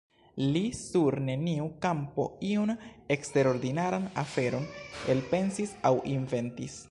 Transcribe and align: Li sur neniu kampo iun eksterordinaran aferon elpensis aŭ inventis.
Li 0.53 0.61
sur 0.77 1.17
neniu 1.27 1.67
kampo 1.83 2.25
iun 2.53 2.73
eksterordinaran 3.17 4.09
aferon 4.25 4.67
elpensis 5.15 5.77
aŭ 5.91 5.95
inventis. 6.19 6.79